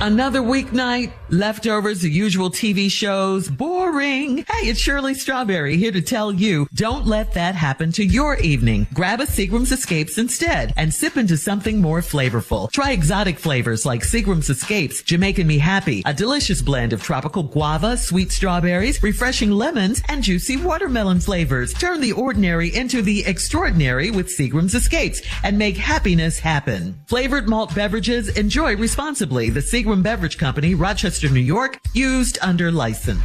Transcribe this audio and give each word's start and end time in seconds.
Another 0.00 0.40
weeknight, 0.40 1.12
leftovers, 1.30 2.02
the 2.02 2.10
usual 2.10 2.50
TV 2.50 2.90
shows, 2.90 3.48
boring. 3.48 4.38
Hey, 4.38 4.68
it's 4.68 4.78
Shirley 4.78 5.14
Strawberry 5.14 5.78
here 5.78 5.92
to 5.92 6.02
tell 6.02 6.30
you, 6.30 6.68
don't 6.74 7.06
let 7.06 7.32
that 7.32 7.54
happen 7.54 7.90
to 7.92 8.04
your 8.04 8.36
evening. 8.36 8.86
Grab 8.92 9.20
a 9.20 9.24
Seagram's 9.24 9.72
Escapes 9.72 10.18
instead 10.18 10.74
and 10.76 10.92
sip 10.92 11.16
into 11.16 11.38
something 11.38 11.80
more 11.80 12.00
flavorful. 12.00 12.70
Try 12.70 12.90
exotic 12.90 13.38
flavors 13.38 13.86
like 13.86 14.02
Seagram's 14.02 14.50
Escapes, 14.50 15.02
Jamaican 15.02 15.46
Me 15.46 15.56
Happy, 15.56 16.02
a 16.04 16.12
delicious 16.12 16.60
blend 16.60 16.92
of 16.92 17.02
tropical 17.02 17.42
guava, 17.42 17.96
sweet 17.96 18.30
strawberries, 18.30 19.02
refreshing 19.02 19.52
lemons, 19.52 20.02
and 20.08 20.22
juicy 20.22 20.58
watermelon 20.58 21.20
flavors. 21.20 21.72
Turn 21.72 22.02
the 22.02 22.12
ordinary 22.12 22.74
into 22.74 23.00
the 23.00 23.24
extraordinary 23.24 24.10
with 24.10 24.28
Seagram's 24.28 24.74
Escapes 24.74 25.22
and 25.44 25.56
make 25.56 25.78
happiness 25.78 26.38
happen. 26.38 27.00
Flavored 27.06 27.48
malt 27.48 27.74
beverages, 27.74 28.28
enjoy 28.36 28.76
responsibly. 28.76 29.48
The 29.48 29.62
Seagram 29.84 30.02
Beverage 30.02 30.38
Company, 30.38 30.74
Rochester, 30.74 31.28
New 31.28 31.40
York, 31.40 31.78
used 31.92 32.38
under 32.40 32.72
license. 32.72 33.20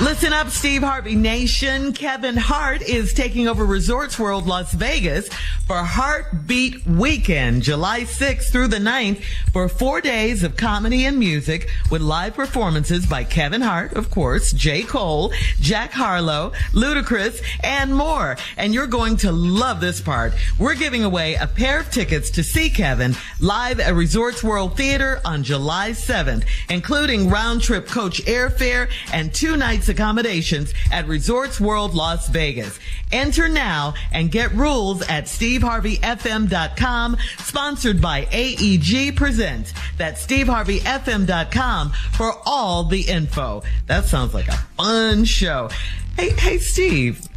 Listen 0.00 0.32
up, 0.32 0.50
Steve 0.50 0.84
Harvey 0.84 1.16
Nation. 1.16 1.92
Kevin 1.92 2.36
Hart 2.36 2.82
is 2.82 3.12
taking 3.12 3.48
over 3.48 3.66
Resorts 3.66 4.16
World 4.16 4.46
Las 4.46 4.72
Vegas 4.72 5.28
for 5.66 5.78
Hart 5.78 6.46
Beat 6.46 6.86
Weekend, 6.86 7.64
July 7.64 8.02
6th 8.02 8.52
through 8.52 8.68
the 8.68 8.78
9th 8.78 9.24
for 9.52 9.68
four 9.68 10.00
days 10.00 10.44
of 10.44 10.56
comedy 10.56 11.04
and 11.04 11.18
music 11.18 11.68
with 11.90 12.00
live 12.00 12.34
performances 12.34 13.06
by 13.06 13.24
Kevin 13.24 13.60
Hart, 13.60 13.94
of 13.94 14.08
course, 14.08 14.52
J. 14.52 14.82
Cole, 14.82 15.32
Jack 15.60 15.90
Harlow, 15.90 16.52
Ludacris, 16.72 17.42
and 17.64 17.92
more. 17.92 18.36
And 18.56 18.72
you're 18.72 18.86
going 18.86 19.16
to 19.18 19.32
love 19.32 19.80
this 19.80 20.00
part. 20.00 20.32
We're 20.60 20.76
giving 20.76 21.02
away 21.02 21.34
a 21.34 21.48
pair 21.48 21.80
of 21.80 21.90
tickets 21.90 22.30
to 22.30 22.44
see 22.44 22.70
Kevin 22.70 23.16
live 23.40 23.80
at 23.80 23.94
Resorts 23.94 24.44
World 24.44 24.76
Theater 24.76 25.20
on 25.24 25.42
July 25.42 25.90
7th, 25.90 26.44
including 26.70 27.30
round 27.30 27.62
trip 27.62 27.88
coach 27.88 28.24
airfare 28.26 28.88
and 29.12 29.34
two 29.34 29.56
nights 29.56 29.87
accommodations 29.88 30.72
at 30.92 31.06
Resorts 31.06 31.60
World 31.60 31.94
Las 31.94 32.28
Vegas. 32.28 32.78
Enter 33.12 33.48
now 33.48 33.94
and 34.12 34.30
get 34.30 34.52
rules 34.52 35.02
at 35.02 35.24
steveharveyfm.com, 35.24 37.16
sponsored 37.38 38.00
by 38.00 38.26
AEG 38.30 39.16
Presents. 39.16 39.72
That's 39.96 40.26
steveharveyfm.com 40.26 41.92
for 42.12 42.32
all 42.46 42.84
the 42.84 43.02
info. 43.02 43.62
That 43.86 44.04
sounds 44.04 44.34
like 44.34 44.48
a 44.48 44.56
fun 44.76 45.24
show. 45.24 45.70
Hey, 46.16 46.30
hey, 46.30 46.58
Steve. 46.58 47.28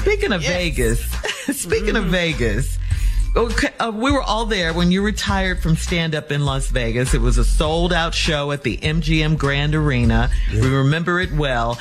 Speaking 0.00 0.32
of 0.32 0.42
Vegas, 0.42 1.00
speaking 1.52 1.96
of 1.96 2.04
mm-hmm. 2.04 2.12
Vegas, 2.12 2.78
Okay, 3.36 3.70
uh, 3.80 3.90
we 3.92 4.12
were 4.12 4.22
all 4.22 4.46
there 4.46 4.72
when 4.72 4.92
you 4.92 5.02
retired 5.02 5.60
from 5.60 5.74
stand 5.74 6.14
up 6.14 6.30
in 6.30 6.44
Las 6.44 6.68
Vegas. 6.68 7.14
It 7.14 7.20
was 7.20 7.36
a 7.36 7.44
sold 7.44 7.92
out 7.92 8.14
show 8.14 8.52
at 8.52 8.62
the 8.62 8.76
MGM 8.76 9.36
Grand 9.38 9.74
Arena. 9.74 10.30
We 10.52 10.68
remember 10.68 11.18
it 11.20 11.32
well. 11.32 11.76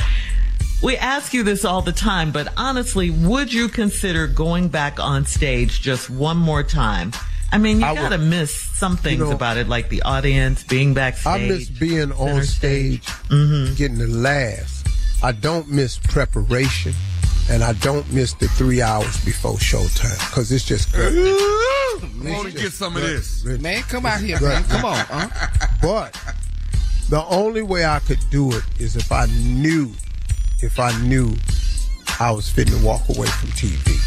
We 0.81 0.97
ask 0.97 1.31
you 1.33 1.43
this 1.43 1.63
all 1.63 1.83
the 1.83 1.91
time, 1.91 2.31
but 2.31 2.51
honestly, 2.57 3.11
would 3.11 3.53
you 3.53 3.67
consider 3.69 4.25
going 4.25 4.69
back 4.69 4.99
on 4.99 5.25
stage 5.25 5.79
just 5.81 6.09
one 6.09 6.37
more 6.37 6.63
time? 6.63 7.11
I 7.51 7.59
mean, 7.59 7.81
you 7.81 7.85
I 7.85 7.93
gotta 7.93 8.17
would- 8.17 8.27
miss 8.27 8.51
some 8.59 8.97
things 8.97 9.19
know, 9.19 9.31
about 9.31 9.57
it, 9.57 9.69
like 9.69 9.89
the 9.89 10.01
audience, 10.01 10.63
being 10.63 10.95
backstage. 10.95 11.27
I 11.27 11.47
miss 11.47 11.69
being 11.69 12.11
on 12.13 12.27
center 12.29 12.45
stage, 12.45 13.05
Mm-hmm. 13.29 13.75
getting 13.75 13.99
the 13.99 14.07
laughs. 14.07 14.83
I 15.21 15.33
don't 15.33 15.69
miss 15.69 15.97
preparation, 15.99 16.93
and 17.53 17.63
I 17.63 17.73
don't 17.73 18.11
miss 18.11 18.33
the 18.33 18.47
three 18.47 18.81
hours 18.81 19.23
before 19.23 19.53
showtime 19.57 20.17
because 20.29 20.51
it's 20.51 20.65
just 20.65 20.91
good. 20.91 21.13
Want 22.23 22.51
to 22.51 22.57
get 22.57 22.71
some 22.71 22.95
of 22.95 23.03
this. 23.03 23.45
Man, 23.45 23.83
come 23.83 24.07
out 24.07 24.21
here, 24.21 24.39
Good. 24.39 24.49
man. 24.49 24.63
Come 24.63 24.85
on. 24.85 24.97
Huh? 24.97 25.27
But 25.81 26.17
the 27.09 27.23
only 27.25 27.61
way 27.61 27.85
I 27.85 27.99
could 27.99 28.21
do 28.31 28.51
it 28.53 28.63
is 28.79 28.95
if 28.95 29.11
I 29.11 29.27
knew, 29.27 29.91
if 30.61 30.79
I 30.79 30.97
knew 31.03 31.35
I 32.19 32.31
was 32.31 32.49
fitting 32.49 32.79
to 32.79 32.83
walk 32.83 33.07
away 33.09 33.27
from 33.27 33.49
TV. 33.49 33.99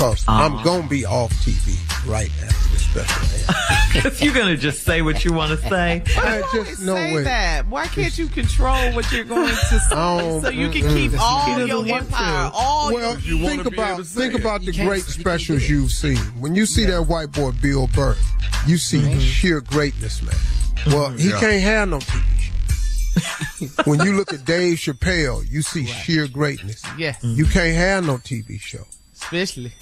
Cause 0.00 0.24
uh-huh. 0.26 0.44
I'm 0.56 0.64
gonna 0.64 0.88
be 0.88 1.04
off 1.04 1.30
TV 1.44 1.76
right 2.08 2.30
after 2.42 2.68
the 2.72 3.04
special. 3.04 3.54
If 4.08 4.22
you're 4.22 4.32
gonna 4.32 4.56
just 4.56 4.84
say 4.84 5.02
what 5.02 5.24
you 5.26 5.32
want 5.34 5.50
to 5.60 5.68
say, 5.68 6.02
I 6.16 6.40
Always 6.40 6.68
just 6.68 6.82
no 6.82 6.94
say 6.94 7.14
way. 7.16 7.22
that. 7.24 7.66
Why 7.66 7.86
can't 7.86 8.16
you 8.16 8.28
control 8.28 8.92
what 8.92 9.10
you're 9.12 9.24
going 9.24 9.48
to 9.48 9.54
say 9.56 9.78
Oh, 9.90 10.40
so 10.40 10.48
you 10.48 10.70
can 10.70 10.88
keep 10.94 11.20
all 11.20 11.54
He 11.54 11.66
your 11.66 11.86
empire, 11.98 12.50
all 12.54 12.94
Well, 12.94 13.18
you 13.18 13.36
wanna 13.42 13.62
think 13.64 13.66
about 13.66 14.06
think 14.06 14.34
it. 14.34 14.40
about 14.40 14.62
the 14.62 14.72
great 14.72 15.04
you 15.04 15.10
specials 15.12 15.68
you've 15.68 15.90
seen. 15.90 16.16
When 16.40 16.54
you 16.54 16.64
see 16.64 16.86
that 16.86 17.02
white 17.08 17.32
boy 17.32 17.50
Bill 17.60 17.88
Burr, 17.88 18.16
you 18.66 18.78
see 18.78 19.00
mm-hmm. 19.00 19.18
sheer 19.18 19.60
greatness, 19.60 20.22
man. 20.22 20.34
Well, 20.86 21.10
he 21.10 21.28
Yeah. 21.28 21.40
can't 21.40 21.62
have 21.62 21.88
no 21.90 21.98
TV 21.98 23.84
when 23.86 24.00
you 24.00 24.14
look 24.16 24.32
at 24.32 24.44
Dave 24.46 24.78
Chappelle, 24.78 25.44
you 25.50 25.60
see 25.60 25.84
sheer 25.84 26.26
greatness. 26.26 26.80
Yes, 26.96 27.18
You 27.22 27.44
can't 27.44 27.74
have 27.76 28.06
no 28.06 28.16
TV 28.16 28.58
show. 28.58 28.86
especially. 29.14 29.72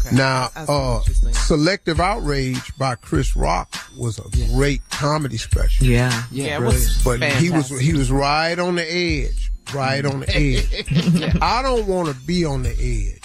Okay. 0.00 0.14
Now, 0.16 0.50
uh, 0.54 0.64
what 0.66 1.06
you're 1.06 1.14
saying. 1.14 1.34
Selective 1.34 2.00
Outrage 2.00 2.76
by 2.78 2.94
Chris 2.96 3.34
Rock 3.36 3.74
was 3.96 4.18
a 4.18 4.28
great 4.54 4.82
comedy 4.90 5.36
special. 5.36 5.86
Yeah. 5.86 6.22
Yeah, 6.30 6.58
it 6.58 6.62
was 6.62 7.02
But 7.04 7.22
he 7.22 7.50
was 7.50 7.68
he 7.80 7.92
was 7.92 8.10
right 8.10 8.58
on 8.58 8.76
the 8.76 8.84
edge, 8.84 9.50
right 9.74 10.04
on 10.04 10.20
the 10.20 10.28
edge. 10.34 11.36
I 11.42 11.62
don't 11.62 11.86
want 11.86 12.08
to 12.08 12.14
be 12.26 12.44
on 12.44 12.62
the 12.62 12.70
edge. 12.70 13.22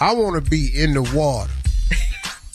I 0.00 0.14
want 0.14 0.42
to 0.42 0.50
be 0.50 0.70
in 0.74 0.94
the 0.94 1.02
water. 1.14 1.50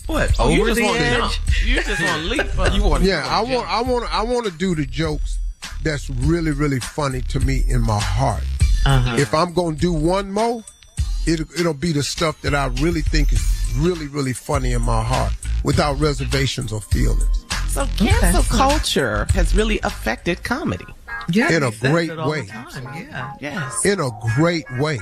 What? 0.07 0.31
Oh, 0.39 0.49
you 0.49 0.61
over 0.61 0.69
just 0.69 0.79
the 0.79 0.85
want 0.85 0.97
to 0.99 1.03
edge? 1.03 1.17
jump. 1.17 1.33
You 1.65 1.75
just 1.81 2.01
want 2.01 2.21
to 2.21 2.27
leap. 2.27 2.59
Up. 2.59 2.73
You 2.75 2.83
want 2.83 3.03
Yeah, 3.03 3.25
I 3.27 3.41
want 3.41 3.67
I 3.67 3.81
want 3.81 4.13
I 4.13 4.21
want 4.23 4.45
to 4.45 4.51
do 4.51 4.75
the 4.75 4.85
jokes 4.85 5.39
that's 5.83 6.09
really 6.09 6.51
really 6.51 6.79
funny 6.79 7.21
to 7.21 7.39
me 7.39 7.63
in 7.67 7.81
my 7.81 7.99
heart. 7.99 8.43
Uh-huh. 8.85 9.15
If 9.17 9.33
I'm 9.33 9.53
gonna 9.53 9.75
do 9.75 9.91
one 9.93 10.31
more, 10.31 10.63
it 11.27 11.41
it'll 11.59 11.73
be 11.73 11.91
the 11.91 12.03
stuff 12.03 12.41
that 12.41 12.53
I 12.55 12.67
really 12.81 13.01
think 13.01 13.33
is 13.33 13.43
really 13.77 14.07
really 14.07 14.33
funny 14.33 14.73
in 14.73 14.81
my 14.81 15.03
heart, 15.03 15.33
without 15.63 15.99
reservations 15.99 16.71
or 16.71 16.81
feelings. 16.81 17.45
So 17.69 17.85
cancel 17.97 18.43
culture 18.43 19.27
has 19.33 19.53
really 19.53 19.79
affected 19.83 20.43
comedy. 20.43 20.85
Yeah, 21.29 21.51
In 21.51 21.63
a 21.63 21.71
great 21.71 22.11
it 22.11 22.19
all 22.19 22.25
the 22.25 22.31
way. 22.31 22.47
Yeah. 22.47 23.33
Yes. 23.39 23.85
in 23.85 23.99
a 23.99 24.09
great 24.35 24.65
way. 24.77 24.99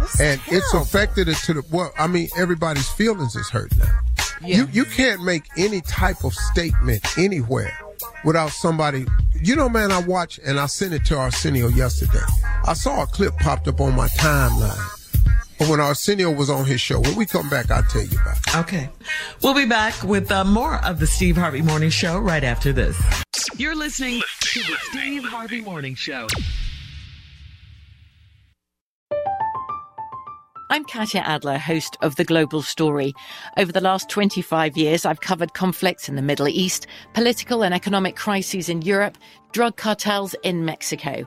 That's 0.00 0.20
And 0.20 0.40
it's 0.48 0.74
affected 0.74 1.28
it 1.28 1.36
to 1.44 1.54
the 1.54 1.64
well, 1.70 1.92
I 1.98 2.06
mean, 2.06 2.28
everybody's 2.36 2.88
feelings 2.88 3.34
is 3.36 3.48
hurt 3.48 3.74
now. 3.78 3.98
Yeah. 4.42 4.58
You 4.58 4.68
you 4.72 4.84
can't 4.84 5.24
make 5.24 5.44
any 5.56 5.80
type 5.80 6.24
of 6.24 6.34
statement 6.34 7.16
anywhere 7.16 7.72
without 8.24 8.50
somebody 8.50 9.06
you 9.42 9.54
know, 9.54 9.68
man, 9.68 9.92
I 9.92 10.00
watched 10.00 10.38
and 10.38 10.58
I 10.58 10.66
sent 10.66 10.94
it 10.94 11.04
to 11.06 11.16
Arsenio 11.16 11.68
yesterday. 11.68 12.24
I 12.66 12.72
saw 12.74 13.02
a 13.02 13.06
clip 13.06 13.36
popped 13.36 13.68
up 13.68 13.80
on 13.80 13.94
my 13.94 14.08
timeline. 14.08 14.95
But 15.58 15.68
when 15.68 15.80
Arsenio 15.80 16.30
was 16.30 16.50
on 16.50 16.66
his 16.66 16.80
show, 16.80 17.00
when 17.00 17.16
we 17.16 17.24
come 17.24 17.48
back, 17.48 17.70
I'll 17.70 17.82
tell 17.84 18.02
you 18.02 18.18
about 18.20 18.36
it. 18.38 18.56
Okay. 18.56 18.90
We'll 19.42 19.54
be 19.54 19.66
back 19.66 20.02
with 20.02 20.30
uh, 20.30 20.44
more 20.44 20.84
of 20.84 21.00
the 21.00 21.06
Steve 21.06 21.36
Harvey 21.36 21.62
Morning 21.62 21.90
Show 21.90 22.18
right 22.18 22.44
after 22.44 22.72
this. 22.72 23.00
You're 23.56 23.74
listening 23.74 24.20
to 24.40 24.60
the 24.60 24.76
Steve 24.90 25.24
Harvey 25.24 25.62
Morning 25.62 25.94
Show. 25.94 26.26
I'm 30.68 30.84
Katya 30.84 31.20
Adler, 31.20 31.58
host 31.58 31.96
of 32.02 32.16
The 32.16 32.24
Global 32.24 32.60
Story. 32.60 33.14
Over 33.56 33.70
the 33.72 33.80
last 33.80 34.10
25 34.10 34.76
years, 34.76 35.06
I've 35.06 35.20
covered 35.20 35.54
conflicts 35.54 36.08
in 36.08 36.16
the 36.16 36.22
Middle 36.22 36.48
East, 36.48 36.86
political 37.14 37.62
and 37.62 37.72
economic 37.72 38.16
crises 38.16 38.68
in 38.68 38.82
Europe, 38.82 39.16
drug 39.52 39.76
cartels 39.76 40.34
in 40.42 40.64
Mexico. 40.64 41.26